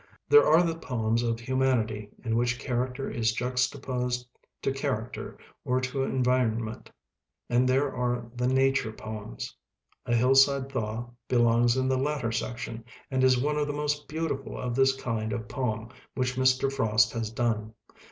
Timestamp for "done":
17.29-17.75